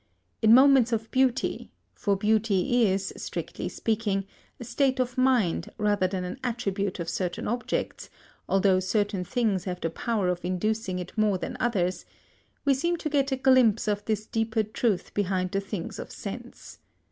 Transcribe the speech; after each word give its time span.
In 0.41 0.51
moments 0.55 0.91
of 0.91 1.11
beauty 1.11 1.69
(for 1.93 2.15
beauty 2.15 2.87
is, 2.87 3.13
strictly 3.17 3.69
speaking, 3.69 4.25
a 4.59 4.63
state 4.63 4.99
of 4.99 5.15
mind 5.15 5.69
rather 5.77 6.07
than 6.07 6.23
an 6.23 6.39
attribute 6.43 6.99
of 6.99 7.07
certain 7.07 7.47
objects, 7.47 8.09
although 8.49 8.79
certain 8.79 9.23
things 9.23 9.65
have 9.65 9.79
the 9.79 9.91
power 9.91 10.27
of 10.29 10.43
inducing 10.43 10.97
it 10.97 11.15
more 11.15 11.37
than 11.37 11.55
others) 11.59 12.03
we 12.65 12.73
seem 12.73 12.97
to 12.97 13.09
get 13.11 13.31
a 13.31 13.35
glimpse 13.37 13.87
of 13.87 14.03
this 14.05 14.25
deeper 14.25 14.63
truth 14.63 15.13
behind 15.13 15.51
the 15.51 15.61
things 15.61 15.99
of 15.99 16.09
sense. 16.09 16.79